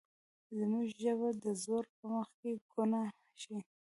[0.57, 3.03] زموږ ژبه د زور په مخ کې ګونګه
[3.41, 3.57] شي.